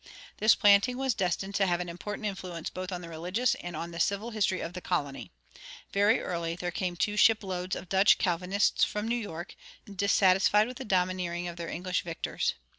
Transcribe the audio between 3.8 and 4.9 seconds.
the civil history of the